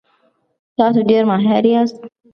تاسو 0.77 0.99
ډیر 1.09 1.23
ماهر 1.29 1.63
یاست. 1.71 1.97